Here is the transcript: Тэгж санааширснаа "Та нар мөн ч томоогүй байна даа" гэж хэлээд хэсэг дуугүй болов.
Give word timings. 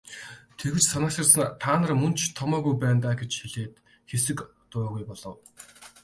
Тэгж 0.59 0.83
санааширснаа 0.91 1.47
"Та 1.63 1.73
нар 1.79 1.91
мөн 2.01 2.13
ч 2.19 2.21
томоогүй 2.39 2.75
байна 2.79 2.99
даа" 3.03 3.15
гэж 3.21 3.31
хэлээд 3.41 3.73
хэсэг 4.09 4.37
дуугүй 4.71 5.03
болов. 5.07 5.35